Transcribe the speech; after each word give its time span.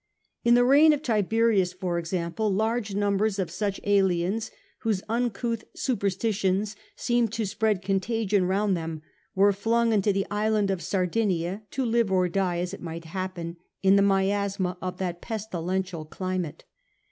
In 0.43 0.55
the 0.55 0.65
reign 0.65 0.93
of 0.93 1.03
Tiberius, 1.03 1.73
for 1.73 1.99
example, 1.99 2.51
large 2.51 2.95
numbers 2.95 3.37
of 3.37 3.51
such 3.51 3.79
aliens, 3.83 4.49
whose 4.79 5.03
uncouth 5.07 5.63
superstitions 5.75 6.75
seemed 6.95 7.31
to 7.33 7.45
spread 7.45 7.83
contagion 7.83 8.45
round 8.45 8.75
them, 8.75 9.03
were 9.35 9.53
flung 9.53 9.93
into 9.93 10.11
the 10.11 10.25
island 10.31 10.71
of 10.71 10.81
Sardinia, 10.81 11.61
to 11.69 11.85
live 11.85 12.11
or 12.11 12.27
die, 12.27 12.57
as 12.57 12.73
it 12.73 12.81
might 12.81 13.05
happen, 13.05 13.57
in 13.83 13.95
the 13.95 14.01
miasma 14.01 14.75
of 14.81 14.97
that 14.97 15.21
pestilential 15.21 16.03
climate. 16.05 16.63